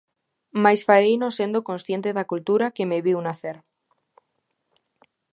Mais 0.63 0.81
fareino 0.87 1.27
sendo 1.37 1.59
consciente 1.69 2.09
da 2.17 2.27
cultura 2.31 2.73
que 2.75 2.87
me 2.91 2.99
viu 3.05 3.19
nacer. 3.21 3.57